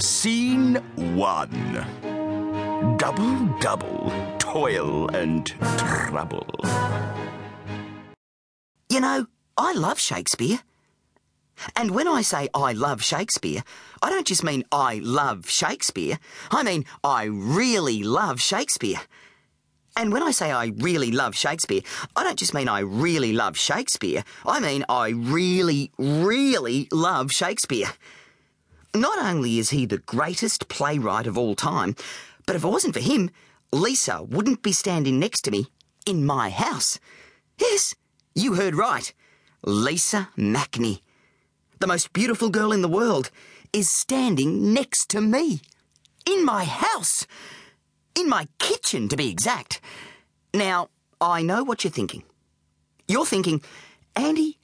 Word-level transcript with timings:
Scene 0.00 0.76
one. 1.16 1.50
Double, 2.98 3.46
double, 3.58 4.12
toil 4.38 5.08
and 5.08 5.46
trouble. 5.76 6.46
You 8.88 9.00
know, 9.00 9.26
I 9.56 9.72
love 9.72 9.98
Shakespeare. 9.98 10.60
And 11.74 11.90
when 11.90 12.06
I 12.06 12.22
say 12.22 12.48
I 12.54 12.74
love 12.74 13.02
Shakespeare, 13.02 13.64
I 14.00 14.10
don't 14.10 14.26
just 14.26 14.44
mean 14.44 14.62
I 14.70 15.00
love 15.02 15.50
Shakespeare. 15.50 16.20
I 16.52 16.62
mean 16.62 16.84
I 17.02 17.24
really 17.24 18.04
love 18.04 18.40
Shakespeare. 18.40 19.00
And 19.96 20.12
when 20.12 20.22
I 20.22 20.30
say 20.30 20.52
I 20.52 20.66
really 20.76 21.10
love 21.10 21.34
Shakespeare, 21.34 21.80
I 22.14 22.22
don't 22.22 22.38
just 22.38 22.54
mean 22.54 22.68
I 22.68 22.80
really 22.80 23.32
love 23.32 23.58
Shakespeare. 23.58 24.22
I 24.46 24.60
mean 24.60 24.84
I 24.88 25.08
really, 25.08 25.90
really 25.98 26.86
love 26.92 27.32
Shakespeare. 27.32 27.88
Not 28.98 29.18
only 29.24 29.58
is 29.58 29.70
he 29.70 29.86
the 29.86 29.98
greatest 29.98 30.68
playwright 30.68 31.28
of 31.28 31.38
all 31.38 31.54
time, 31.54 31.94
but 32.46 32.56
if 32.56 32.64
it 32.64 32.68
wasn't 32.68 32.94
for 32.94 33.00
him, 33.00 33.30
Lisa 33.72 34.24
wouldn't 34.24 34.62
be 34.62 34.72
standing 34.72 35.20
next 35.20 35.42
to 35.42 35.52
me 35.52 35.68
in 36.04 36.26
my 36.26 36.50
house. 36.50 36.98
Yes, 37.60 37.94
you 38.34 38.54
heard 38.54 38.74
right. 38.74 39.12
Lisa 39.64 40.30
Mackney, 40.36 41.00
the 41.78 41.86
most 41.86 42.12
beautiful 42.12 42.50
girl 42.50 42.72
in 42.72 42.82
the 42.82 42.88
world, 42.88 43.30
is 43.72 43.88
standing 43.88 44.72
next 44.72 45.08
to 45.10 45.20
me 45.20 45.60
in 46.26 46.44
my 46.44 46.64
house. 46.64 47.24
In 48.16 48.28
my 48.28 48.48
kitchen, 48.58 49.08
to 49.08 49.16
be 49.16 49.30
exact. 49.30 49.80
Now, 50.52 50.88
I 51.20 51.42
know 51.42 51.62
what 51.62 51.84
you're 51.84 51.90
thinking. 51.92 52.24
You're 53.06 53.26
thinking, 53.26 53.62
Andy, 54.16 54.57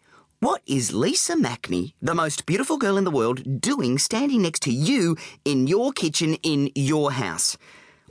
what 0.45 0.61
is 0.67 0.93
Lisa 0.93 1.37
Mackney, 1.37 1.95
the 2.03 2.15
most 2.15 2.45
beautiful 2.45 2.77
girl 2.77 2.99
in 2.99 3.05
the 3.05 3.11
world, 3.11 3.63
doing 3.63 3.97
standing 3.97 4.43
next 4.43 4.61
to 4.61 4.71
you 4.71 5.17
in 5.47 5.67
your 5.67 5.91
kitchen 5.91 6.35
in 6.43 6.71
your 6.75 7.13
house? 7.13 7.57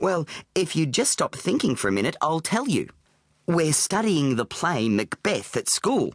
Well, 0.00 0.26
if 0.52 0.74
you 0.74 0.84
just 0.84 1.12
stop 1.12 1.36
thinking 1.36 1.76
for 1.76 1.86
a 1.86 1.92
minute, 1.92 2.16
I'll 2.20 2.40
tell 2.40 2.66
you. 2.66 2.88
We're 3.46 3.72
studying 3.72 4.34
the 4.34 4.44
play 4.44 4.88
Macbeth 4.88 5.56
at 5.56 5.68
school. 5.68 6.12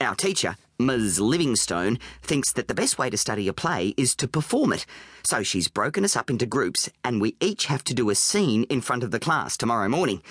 Our 0.00 0.16
teacher, 0.16 0.56
Ms. 0.80 1.20
Livingstone, 1.20 2.00
thinks 2.22 2.52
that 2.54 2.66
the 2.66 2.74
best 2.74 2.98
way 2.98 3.08
to 3.08 3.16
study 3.16 3.46
a 3.46 3.52
play 3.52 3.94
is 3.96 4.16
to 4.16 4.26
perform 4.26 4.72
it. 4.72 4.84
So 5.22 5.44
she's 5.44 5.68
broken 5.68 6.04
us 6.04 6.16
up 6.16 6.28
into 6.28 6.44
groups, 6.44 6.90
and 7.04 7.20
we 7.20 7.36
each 7.40 7.66
have 7.66 7.84
to 7.84 7.94
do 7.94 8.10
a 8.10 8.16
scene 8.16 8.64
in 8.64 8.80
front 8.80 9.04
of 9.04 9.12
the 9.12 9.20
class 9.20 9.56
tomorrow 9.56 9.88
morning. 9.88 10.22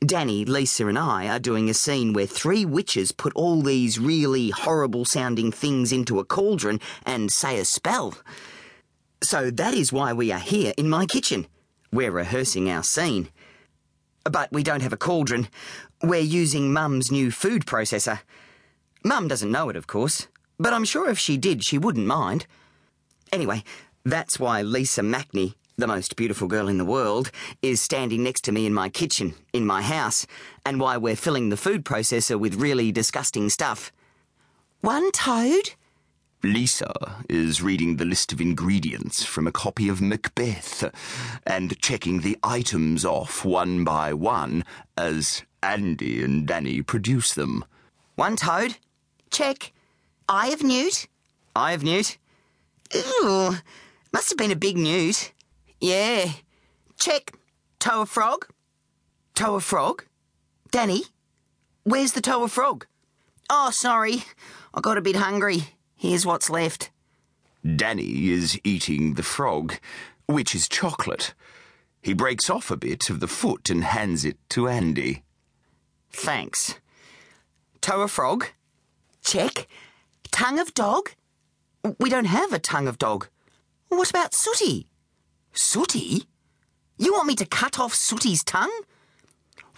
Danny, 0.00 0.44
Lisa, 0.44 0.86
and 0.86 0.98
I 0.98 1.28
are 1.28 1.38
doing 1.38 1.70
a 1.70 1.74
scene 1.74 2.12
where 2.12 2.26
three 2.26 2.64
witches 2.64 3.12
put 3.12 3.32
all 3.34 3.62
these 3.62 3.98
really 3.98 4.50
horrible 4.50 5.04
sounding 5.04 5.50
things 5.50 5.92
into 5.92 6.18
a 6.18 6.24
cauldron 6.24 6.80
and 7.06 7.32
say 7.32 7.58
a 7.58 7.64
spell. 7.64 8.14
So 9.22 9.50
that 9.50 9.72
is 9.72 9.92
why 9.92 10.12
we 10.12 10.30
are 10.30 10.38
here 10.38 10.74
in 10.76 10.88
my 10.88 11.06
kitchen. 11.06 11.46
We're 11.90 12.10
rehearsing 12.10 12.68
our 12.68 12.82
scene. 12.82 13.28
But 14.24 14.52
we 14.52 14.62
don't 14.62 14.82
have 14.82 14.92
a 14.92 14.98
cauldron. 14.98 15.48
We're 16.02 16.20
using 16.20 16.72
Mum's 16.72 17.10
new 17.10 17.30
food 17.30 17.64
processor. 17.64 18.20
Mum 19.02 19.28
doesn't 19.28 19.52
know 19.52 19.68
it, 19.68 19.76
of 19.76 19.86
course, 19.86 20.28
but 20.58 20.72
I'm 20.72 20.84
sure 20.84 21.08
if 21.08 21.18
she 21.18 21.36
did, 21.36 21.64
she 21.64 21.78
wouldn't 21.78 22.06
mind. 22.06 22.46
Anyway, 23.32 23.64
that's 24.04 24.38
why 24.38 24.62
Lisa 24.62 25.02
Mackney, 25.02 25.54
the 25.76 25.86
most 25.86 26.16
beautiful 26.16 26.48
girl 26.48 26.68
in 26.68 26.78
the 26.78 26.84
world, 26.84 27.30
is 27.62 27.80
standing 27.80 28.22
next 28.22 28.42
to 28.44 28.52
me 28.52 28.66
in 28.66 28.74
my 28.74 28.88
kitchen, 28.88 29.34
in 29.52 29.66
my 29.66 29.82
house, 29.82 30.26
and 30.64 30.80
why 30.80 30.96
we're 30.96 31.16
filling 31.16 31.48
the 31.48 31.56
food 31.56 31.84
processor 31.84 32.38
with 32.38 32.54
really 32.54 32.92
disgusting 32.92 33.50
stuff. 33.50 33.92
One 34.80 35.10
toad? 35.12 35.70
Lisa 36.42 37.24
is 37.28 37.62
reading 37.62 37.96
the 37.96 38.04
list 38.04 38.30
of 38.30 38.40
ingredients 38.40 39.24
from 39.24 39.46
a 39.46 39.52
copy 39.52 39.88
of 39.88 40.02
Macbeth 40.02 40.92
and 41.46 41.80
checking 41.80 42.20
the 42.20 42.36
items 42.44 43.04
off 43.04 43.44
one 43.44 43.82
by 43.82 44.12
one 44.12 44.62
as 44.96 45.42
Andy 45.62 46.22
and 46.22 46.46
Danny 46.46 46.82
produce 46.82 47.32
them. 47.32 47.64
One 48.16 48.36
toad? 48.36 48.76
Check. 49.30 49.72
Eye 50.28 50.48
of 50.48 50.62
newt? 50.62 51.08
Eye 51.56 51.72
of 51.72 51.82
newt? 51.82 52.18
Ooh, 52.94 53.56
must 54.12 54.28
have 54.28 54.38
been 54.38 54.50
a 54.50 54.56
big 54.56 54.76
newt. 54.76 55.32
Yeah. 55.84 56.30
Check. 56.98 57.34
Toe 57.78 58.00
a 58.00 58.06
frog? 58.06 58.46
Toe 59.34 59.56
a 59.56 59.60
frog? 59.60 60.06
Danny? 60.70 61.02
Where's 61.82 62.12
the 62.12 62.22
toe 62.22 62.42
a 62.42 62.48
frog? 62.48 62.86
Oh, 63.50 63.70
sorry. 63.70 64.24
I 64.72 64.80
got 64.80 64.96
a 64.96 65.02
bit 65.02 65.16
hungry. 65.16 65.74
Here's 65.94 66.24
what's 66.24 66.48
left. 66.48 66.90
Danny 67.76 68.30
is 68.30 68.58
eating 68.64 69.12
the 69.12 69.22
frog, 69.22 69.74
which 70.24 70.54
is 70.54 70.70
chocolate. 70.70 71.34
He 72.00 72.14
breaks 72.14 72.48
off 72.48 72.70
a 72.70 72.78
bit 72.78 73.10
of 73.10 73.20
the 73.20 73.28
foot 73.28 73.68
and 73.68 73.84
hands 73.84 74.24
it 74.24 74.38
to 74.50 74.68
Andy. 74.68 75.22
Thanks. 76.10 76.76
Toe 77.82 78.00
of 78.00 78.10
frog? 78.10 78.46
Check. 79.22 79.68
Tongue 80.30 80.58
of 80.58 80.72
dog? 80.72 81.10
We 82.00 82.08
don't 82.08 82.24
have 82.24 82.54
a 82.54 82.58
tongue 82.58 82.88
of 82.88 82.96
dog. 82.96 83.28
What 83.90 84.08
about 84.08 84.32
Sooty? 84.32 84.88
Sooty? 85.54 86.24
You 86.98 87.12
want 87.12 87.26
me 87.26 87.34
to 87.36 87.46
cut 87.46 87.78
off 87.78 87.94
Sooty's 87.94 88.44
tongue? 88.44 88.82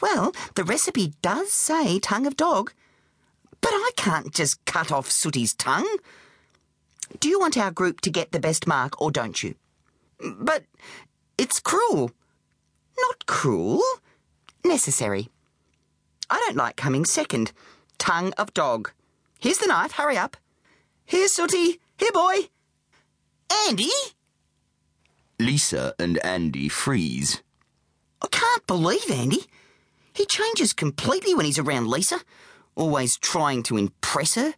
Well, 0.00 0.34
the 0.54 0.64
recipe 0.64 1.14
does 1.22 1.52
say 1.52 1.98
tongue 1.98 2.26
of 2.26 2.36
dog. 2.36 2.72
But 3.60 3.70
I 3.72 3.90
can't 3.96 4.34
just 4.34 4.64
cut 4.64 4.92
off 4.92 5.10
Sooty's 5.10 5.54
tongue. 5.54 5.96
Do 7.20 7.28
you 7.28 7.38
want 7.38 7.56
our 7.56 7.70
group 7.70 8.00
to 8.02 8.10
get 8.10 8.32
the 8.32 8.40
best 8.40 8.66
mark 8.66 9.00
or 9.00 9.10
don't 9.10 9.42
you? 9.42 9.54
But 10.20 10.64
it's 11.38 11.60
cruel. 11.60 12.10
Not 12.98 13.26
cruel. 13.26 13.82
Necessary. 14.64 15.28
I 16.28 16.38
don't 16.46 16.56
like 16.56 16.76
coming 16.76 17.04
second. 17.04 17.52
Tongue 17.98 18.32
of 18.36 18.52
dog. 18.54 18.90
Here's 19.38 19.58
the 19.58 19.66
knife, 19.66 19.92
hurry 19.92 20.16
up. 20.16 20.36
Here, 21.04 21.28
Sooty. 21.28 21.80
Here, 21.98 22.12
boy. 22.12 22.48
Andy? 23.68 23.90
Lisa 25.38 25.94
and 25.98 26.18
Andy 26.24 26.68
freeze. 26.68 27.42
I 28.22 28.28
can't 28.28 28.66
believe 28.66 29.10
Andy. 29.10 29.44
He 30.14 30.24
changes 30.24 30.72
completely 30.72 31.34
when 31.34 31.44
he's 31.44 31.58
around 31.58 31.88
Lisa, 31.88 32.20
always 32.74 33.18
trying 33.18 33.62
to 33.64 33.76
impress 33.76 34.34
her. 34.34 34.54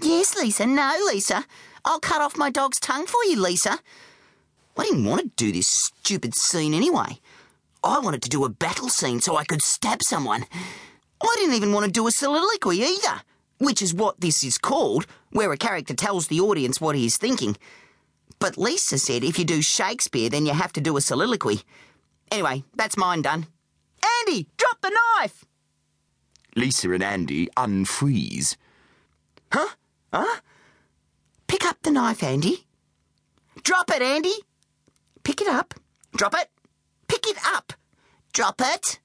Yes, 0.00 0.36
Lisa, 0.36 0.66
no, 0.66 0.96
Lisa. 1.06 1.44
I'll 1.84 2.00
cut 2.00 2.20
off 2.20 2.36
my 2.36 2.50
dog's 2.50 2.78
tongue 2.78 3.06
for 3.06 3.22
you, 3.24 3.40
Lisa. 3.40 3.78
I 4.78 4.84
didn't 4.84 5.06
want 5.06 5.22
to 5.22 5.44
do 5.44 5.52
this 5.52 5.66
stupid 5.66 6.34
scene 6.34 6.74
anyway. 6.74 7.18
I 7.82 7.98
wanted 7.98 8.22
to 8.22 8.28
do 8.28 8.44
a 8.44 8.48
battle 8.48 8.88
scene 8.88 9.20
so 9.20 9.36
I 9.36 9.44
could 9.44 9.62
stab 9.62 10.02
someone. 10.02 10.44
I 11.20 11.34
didn't 11.38 11.54
even 11.54 11.72
want 11.72 11.86
to 11.86 11.90
do 11.90 12.06
a 12.06 12.12
soliloquy 12.12 12.82
either, 12.82 13.22
which 13.58 13.80
is 13.80 13.94
what 13.94 14.20
this 14.20 14.44
is 14.44 14.58
called, 14.58 15.06
where 15.30 15.52
a 15.52 15.56
character 15.56 15.94
tells 15.94 16.28
the 16.28 16.40
audience 16.40 16.80
what 16.80 16.94
he 16.94 17.06
is 17.06 17.16
thinking. 17.16 17.56
But 18.38 18.58
Lisa 18.58 18.98
said 18.98 19.24
if 19.24 19.38
you 19.38 19.44
do 19.44 19.62
Shakespeare, 19.62 20.28
then 20.28 20.46
you 20.46 20.52
have 20.52 20.72
to 20.74 20.80
do 20.80 20.96
a 20.96 21.00
soliloquy. 21.00 21.62
Anyway, 22.30 22.64
that's 22.74 22.96
mine 22.96 23.22
done. 23.22 23.46
Andy, 24.20 24.48
drop 24.56 24.80
the 24.80 24.92
knife! 25.18 25.44
Lisa 26.54 26.90
and 26.92 27.02
Andy 27.02 27.48
unfreeze. 27.56 28.56
Huh? 29.52 29.68
Huh? 30.12 30.40
Pick 31.46 31.64
up 31.64 31.78
the 31.82 31.90
knife, 31.90 32.22
Andy. 32.22 32.66
Drop 33.62 33.90
it, 33.90 34.02
Andy. 34.02 34.34
Pick 35.22 35.40
it 35.40 35.48
up. 35.48 35.74
Drop 36.16 36.34
it. 36.34 36.48
Pick 37.08 37.26
it 37.26 37.36
up. 37.46 37.72
Drop 38.32 38.60
it. 38.60 39.00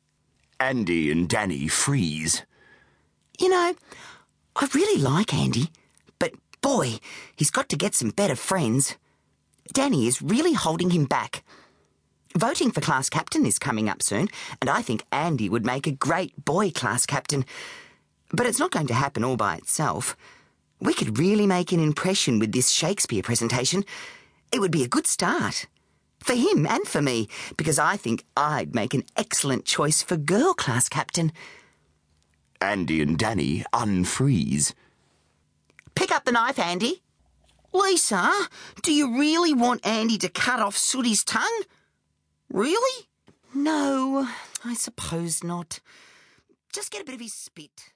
Andy 0.59 1.11
and 1.11 1.27
Danny 1.27 1.67
freeze. 1.67 2.43
You 3.39 3.49
know, 3.49 3.75
I 4.55 4.69
really 4.73 5.01
like 5.01 5.33
Andy, 5.33 5.69
but 6.19 6.33
boy, 6.61 6.99
he's 7.35 7.49
got 7.49 7.69
to 7.69 7.75
get 7.75 7.95
some 7.95 8.11
better 8.11 8.35
friends. 8.35 8.97
Danny 9.71 10.07
is 10.07 10.21
really 10.21 10.53
holding 10.53 10.89
him 10.89 11.05
back. 11.05 11.43
Voting 12.37 12.71
for 12.71 12.81
class 12.81 13.09
captain 13.09 13.45
is 13.45 13.59
coming 13.59 13.89
up 13.89 14.01
soon, 14.01 14.29
and 14.61 14.69
I 14.69 14.81
think 14.81 15.03
Andy 15.11 15.49
would 15.49 15.65
make 15.65 15.87
a 15.87 15.91
great 15.91 16.45
boy 16.45 16.71
class 16.71 17.05
captain. 17.05 17.45
But 18.31 18.45
it's 18.45 18.59
not 18.59 18.71
going 18.71 18.87
to 18.87 18.93
happen 18.93 19.23
all 19.23 19.37
by 19.37 19.55
itself. 19.55 20.15
We 20.79 20.93
could 20.93 21.19
really 21.19 21.45
make 21.45 21.71
an 21.71 21.79
impression 21.79 22.39
with 22.39 22.53
this 22.53 22.69
Shakespeare 22.69 23.21
presentation. 23.21 23.83
It 24.51 24.59
would 24.59 24.71
be 24.71 24.83
a 24.83 24.87
good 24.87 25.07
start. 25.07 25.67
For 26.19 26.33
him 26.33 26.65
and 26.67 26.87
for 26.87 27.01
me, 27.01 27.27
because 27.57 27.79
I 27.79 27.97
think 27.97 28.23
I'd 28.37 28.75
make 28.75 28.93
an 28.93 29.03
excellent 29.17 29.65
choice 29.65 30.01
for 30.01 30.17
girl 30.17 30.53
class 30.53 30.87
captain. 30.87 31.31
Andy 32.61 33.01
and 33.01 33.17
Danny 33.17 33.63
unfreeze. 33.73 34.73
Pick 35.95 36.11
up 36.11 36.25
the 36.25 36.31
knife, 36.31 36.59
Andy. 36.59 37.01
Lisa, 37.73 38.31
do 38.81 38.93
you 38.93 39.17
really 39.17 39.53
want 39.53 39.85
Andy 39.85 40.17
to 40.17 40.29
cut 40.29 40.59
off 40.59 40.75
Sooty's 40.75 41.23
tongue? 41.23 41.63
Really? 42.49 43.07
No, 43.53 44.27
I 44.65 44.73
suppose 44.73 45.43
not. 45.43 45.79
Just 46.73 46.91
get 46.91 47.01
a 47.01 47.05
bit 47.05 47.15
of 47.15 47.21
his 47.21 47.33
spit. 47.33 47.91